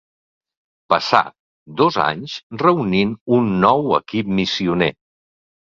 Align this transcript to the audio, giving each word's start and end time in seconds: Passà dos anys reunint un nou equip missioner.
Passà 0.93 1.21
dos 1.83 1.99
anys 2.07 2.39
reunint 2.65 3.15
un 3.39 3.55
nou 3.69 3.89
equip 4.01 4.35
missioner. 4.43 4.95